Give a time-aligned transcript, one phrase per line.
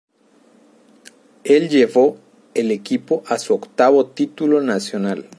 [1.43, 2.17] Él llevó
[2.55, 5.29] el equipo a su octavo título nacional.